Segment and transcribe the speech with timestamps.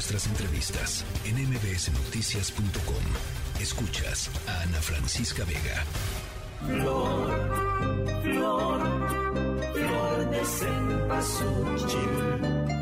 [0.00, 3.04] nuestras entrevistas en mbsnoticias.com.
[3.60, 5.84] Escuchas a Ana Francisca Vega.
[6.66, 7.28] Flor,
[8.22, 8.80] flor,
[9.74, 12.08] flor de cempasúchil.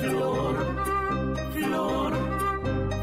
[0.00, 0.56] Flor,
[1.52, 2.12] flor,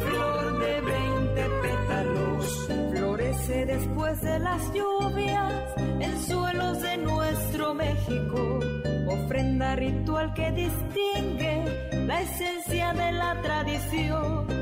[0.01, 2.67] flor de veinte pétalos.
[2.91, 5.53] Florece después de las lluvias
[6.01, 8.59] en suelos de nuestro México.
[9.31, 14.61] Ofrenda ritual que distingue la esencia de la tradición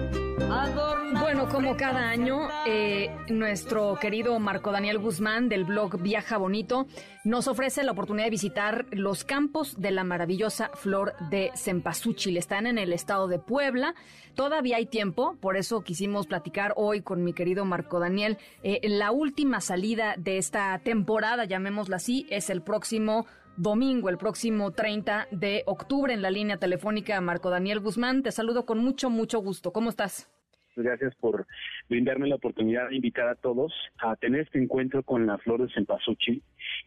[1.20, 6.88] bueno, como cada año, eh, nuestro querido Marco Daniel Guzmán del blog Viaja Bonito
[7.24, 12.38] nos ofrece la oportunidad de visitar los campos de la maravillosa flor de cempasúchil.
[12.38, 13.94] Están en el estado de Puebla.
[14.34, 18.38] Todavía hay tiempo, por eso quisimos platicar hoy con mi querido Marco Daniel.
[18.64, 23.28] Eh, la última salida de esta temporada, llamémosla así, es el próximo
[23.60, 28.24] domingo, el próximo 30 de octubre, en la línea telefónica Marco Daniel Guzmán.
[28.24, 29.72] Te saludo con mucho, mucho gusto.
[29.74, 30.30] ¿Cómo estás?
[30.78, 31.46] Gracias por
[31.90, 35.74] brindarme la oportunidad de invitar a todos a tener este encuentro con la flor de
[35.74, 36.42] cempasúchil,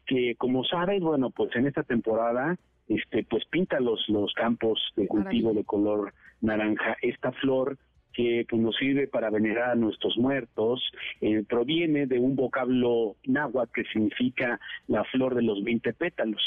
[0.06, 2.56] que como sabes, bueno, pues en esta temporada
[2.88, 6.96] este pues pinta los los campos de cultivo de color naranja.
[7.02, 7.76] Esta flor
[8.12, 10.82] que pues, nos sirve para venerar a nuestros muertos,
[11.20, 16.42] eh, proviene de un vocablo náhuatl que significa la flor de los 20 pétalos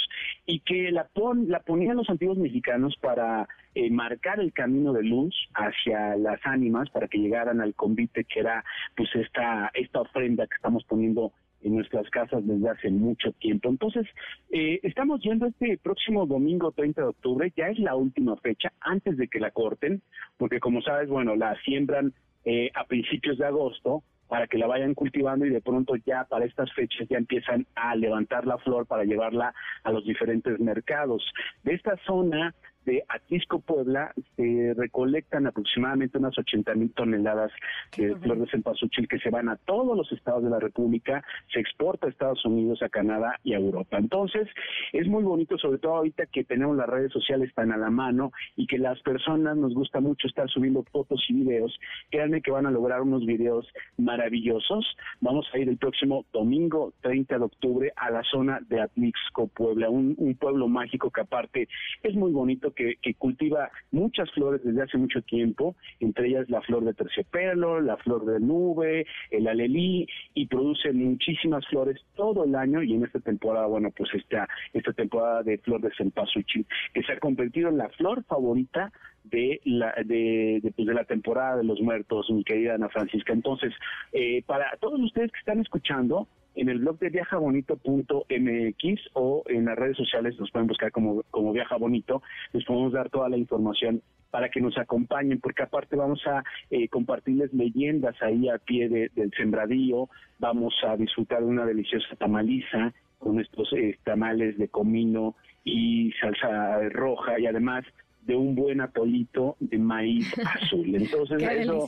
[0.45, 5.03] y que la, pon, la ponían los antiguos mexicanos para eh, marcar el camino de
[5.03, 8.63] luz hacia las ánimas para que llegaran al convite que era
[8.95, 11.33] pues esta esta ofrenda que estamos poniendo
[11.65, 13.69] en nuestras casas desde hace mucho tiempo.
[13.69, 14.05] Entonces,
[14.51, 19.17] eh, estamos yendo este próximo domingo 30 de octubre, ya es la última fecha antes
[19.17, 20.01] de que la corten,
[20.37, 22.13] porque como sabes, bueno, la siembran
[22.45, 26.45] eh, a principios de agosto para que la vayan cultivando y de pronto ya para
[26.45, 31.23] estas fechas ya empiezan a levantar la flor para llevarla a los diferentes mercados.
[31.63, 32.53] De esta zona
[32.85, 37.51] de Atisco, Puebla, se recolectan aproximadamente unas 80 mil toneladas
[37.97, 41.59] de flor de cempasúchil que se van a todos los estados de la República, se
[41.59, 43.97] exporta a Estados Unidos, a Canadá y a Europa.
[43.97, 44.47] Entonces,
[44.93, 48.31] es muy bonito, sobre todo ahorita que tenemos las redes sociales tan a la mano
[48.55, 51.77] y que las personas nos gusta mucho estar subiendo fotos y videos.
[52.11, 54.85] Créanme que van a lograr unos videos maravillosos.
[55.21, 59.89] Vamos a ir el próximo domingo 30 de octubre a la zona de Atisco, Puebla,
[59.89, 61.67] un, un pueblo mágico que aparte
[62.03, 66.83] es muy bonito que, cultiva muchas flores desde hace mucho tiempo, entre ellas la flor
[66.83, 72.83] de terciopelo, la flor de nube, el alelí, y produce muchísimas flores todo el año
[72.83, 77.13] y en esta temporada, bueno, pues esta, esta temporada de flor de cempasúchil, que se
[77.13, 78.91] ha convertido en la flor favorita
[79.29, 83.33] de la de, pues de, la temporada de los muertos, mi querida Ana Francisca.
[83.33, 83.73] Entonces,
[84.13, 89.77] eh, para todos ustedes que están escuchando, en el blog de viajabonito.mx o en las
[89.77, 92.21] redes sociales nos pueden buscar como, como Viaja Bonito,
[92.53, 96.89] les podemos dar toda la información para que nos acompañen, porque aparte vamos a eh,
[96.89, 100.09] compartirles leyendas ahí a pie del sembradío,
[100.39, 106.89] vamos a disfrutar de una deliciosa tamaliza con estos eh, tamales de comino y salsa
[106.89, 107.85] roja y además
[108.25, 110.27] de un buen atolito de maíz
[110.61, 110.95] azul.
[110.95, 111.87] Entonces, eso,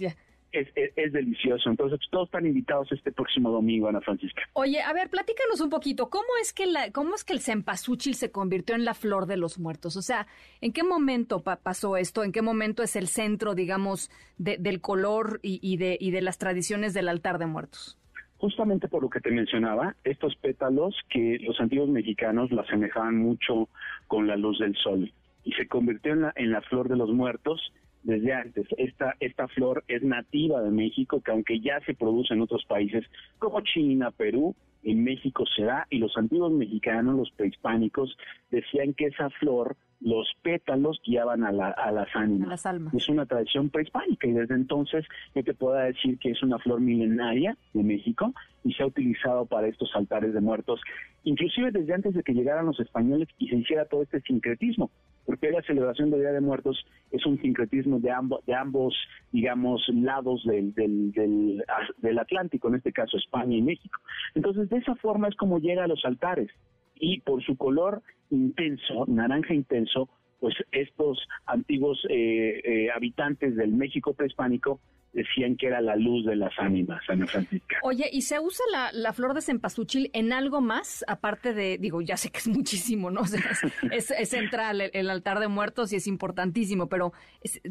[0.51, 1.69] es, delicioso.
[1.69, 4.43] Entonces, todos están invitados este próximo domingo, Ana Francisca.
[4.53, 8.15] Oye, a ver, platícanos un poquito, ¿cómo es que la, cómo es que el cempasúchil
[8.15, 9.97] se convirtió en la flor de los muertos?
[9.97, 10.27] O sea,
[10.61, 12.23] ¿en qué momento pasó esto?
[12.23, 16.93] ¿En qué momento es el centro, digamos, del color y, de, y de las tradiciones
[16.93, 17.97] del altar de muertos?
[18.37, 23.67] Justamente por lo que te mencionaba, estos pétalos que los antiguos mexicanos la asemejaban mucho
[24.07, 25.11] con la luz del sol
[25.47, 27.71] y se convirtió en la, en la flor de los muertos
[28.03, 28.67] desde antes.
[28.77, 33.05] Esta, esta flor es nativa de México, que aunque ya se produce en otros países
[33.39, 38.17] como China, Perú, en México se da, y los antiguos mexicanos, los prehispánicos,
[38.51, 42.65] decían que esa flor, los pétalos guiaban a, la, a las ánimas.
[42.93, 46.79] Es una tradición prehispánica y desde entonces yo te puedo decir que es una flor
[46.79, 50.81] milenaria de México y se ha utilizado para estos altares de muertos,
[51.23, 54.91] inclusive desde antes de que llegaran los españoles y se hiciera todo este sincretismo
[55.27, 58.95] porque la celebración del Día de Muertos es un sincretismo de, ambos, de ambos,
[59.33, 63.99] digamos, lados del, del, del, Atlántico, en este caso España y México.
[64.35, 66.49] Entonces, de esa forma es como llega a los altares
[66.99, 70.09] y por su color intenso, naranja intenso,
[70.39, 74.79] pues estos antiguos eh, eh, habitantes del México prehispánico
[75.13, 77.77] decían que era la luz de las ánimas, Ana Francisca.
[77.81, 78.63] Oye, ¿y se usa
[78.93, 81.03] la, flor de cempasúchil en algo más?
[81.07, 83.21] Aparte de, digo, ya sé que es muchísimo, ¿no?
[83.91, 87.13] es, central el, altar de muertos y es importantísimo, pero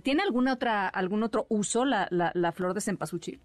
[0.02, 3.40] ¿tiene alguna otra, algún otro uso la, la, flor de cempasúchil?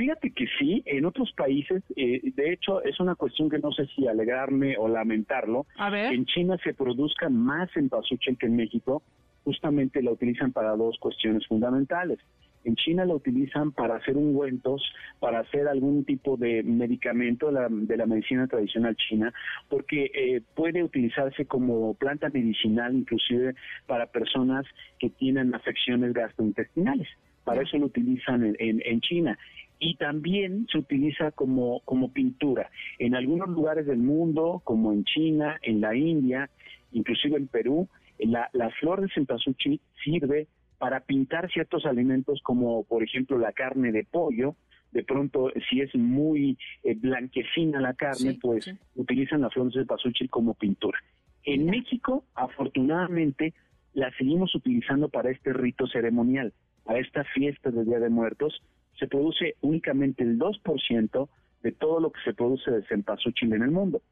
[0.00, 3.84] Fíjate que sí, en otros países, eh, de hecho, es una cuestión que no sé
[3.94, 5.66] si alegrarme o lamentarlo.
[5.76, 6.14] A ver.
[6.14, 9.02] En China se produzca más cempasúchil que en México,
[9.44, 12.18] justamente la utilizan para dos cuestiones fundamentales
[12.64, 14.82] En China la utilizan para hacer ungüentos,
[15.18, 19.34] para hacer algún tipo de medicamento de la, de la medicina tradicional china,
[19.68, 23.54] porque eh, puede utilizarse como planta medicinal inclusive
[23.86, 24.64] para personas
[24.98, 27.08] que tienen afecciones gastrointestinales.
[27.44, 29.38] Para eso lo utilizan en, en, China
[29.80, 32.70] y también se utiliza como, como pintura.
[32.98, 36.48] En algunos lugares del mundo, como en China, en la India,
[36.92, 37.88] inclusive en Perú,
[38.18, 40.46] la, la flor de cempasúchil sirve
[40.78, 44.56] para pintar ciertos alimentos como por ejemplo la carne de pollo,
[44.92, 50.28] de pronto si es muy eh, blanquecina la carne, pues utilizan la flor de cempasúchil
[50.28, 50.98] como pintura.
[51.44, 53.54] En México, afortunadamente,
[53.94, 56.52] la seguimos utilizando para este rito ceremonial,
[56.84, 58.62] para esta fiesta del Día de Muertos.
[58.98, 61.28] Se produce únicamente el 2%
[61.62, 64.02] de todo lo que se produce de cempasúchil en el mundo.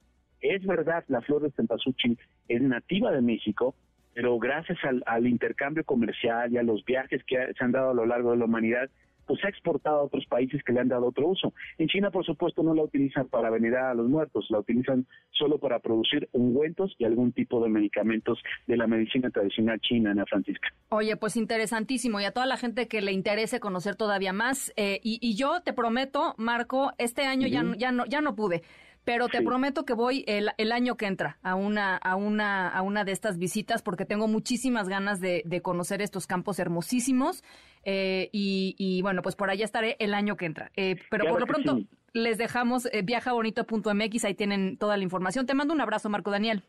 [0.40, 3.74] Es verdad, la flor de cempasúchil es nativa de México,
[4.14, 8.06] pero gracias al, intercambio comercial y a los viajes que se han dado a lo
[8.06, 8.90] largo de la humanidad,
[9.28, 11.52] pues se ha exportado a otros países que le han dado otro uso.
[11.76, 15.58] En China, por supuesto, no la utilizan para venerar a los muertos, la utilizan solo
[15.58, 20.68] para producir ungüentos y algún tipo de medicamentos de la medicina tradicional china, Ana Francisca.
[20.88, 24.72] Oye, pues interesantísimo y a toda la gente que le interese conocer todavía más.
[24.76, 28.62] Eh, y, yo te prometo, Marco, este año ya, ya, no, ya no pude
[29.04, 32.82] pero te prometo que voy el, el, año que entra a una, a, una, a
[32.82, 37.42] una de estas visitas porque tengo muchísimas ganas de, conocer estos campos hermosísimos
[37.84, 40.70] eh, y, bueno, pues por allá estaré el año que entra.
[40.76, 41.80] Eh, pero por lo pronto
[42.12, 45.46] les dejamos eh, viajabonito.mx, ahí tienen toda la información.
[45.46, 46.62] Te mando un abrazo, Marco Daniel.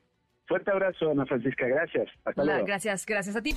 [0.47, 1.67] Fuerte abrazo, Ana Francisca.
[1.67, 2.07] Gracias.
[2.25, 2.65] Hasta luego.
[2.65, 3.53] Gracias, gracias a ti.